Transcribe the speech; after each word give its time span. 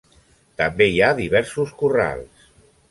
També 0.61 0.87
hi 0.93 0.97
ha 1.03 1.11
diversos 1.21 1.77
corrals. 1.85 2.53